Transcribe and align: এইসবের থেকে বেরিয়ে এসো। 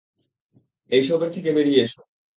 এইসবের 0.91 1.29
থেকে 1.31 1.49
বেরিয়ে 1.51 1.83
এসো। 1.83 2.01